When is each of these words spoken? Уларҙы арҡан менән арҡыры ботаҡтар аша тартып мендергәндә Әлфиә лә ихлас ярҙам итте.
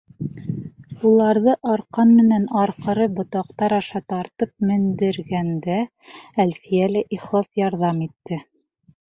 Уларҙы 1.09 1.51
арҡан 1.73 2.13
менән 2.19 2.47
арҡыры 2.61 3.05
ботаҡтар 3.19 3.75
аша 3.77 4.01
тартып 4.15 4.65
мендергәндә 4.71 5.77
Әлфиә 6.47 6.91
лә 6.97 7.05
ихлас 7.19 7.53
ярҙам 7.65 8.03
итте. 8.09 8.43